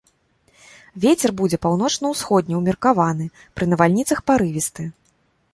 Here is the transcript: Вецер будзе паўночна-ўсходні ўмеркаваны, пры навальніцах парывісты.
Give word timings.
Вецер 1.03 1.33
будзе 1.41 1.59
паўночна-ўсходні 1.65 2.57
ўмеркаваны, 2.63 3.25
пры 3.59 3.71
навальніцах 3.75 4.17
парывісты. 4.31 4.83